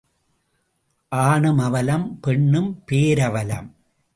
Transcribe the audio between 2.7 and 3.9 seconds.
பேரவலம்.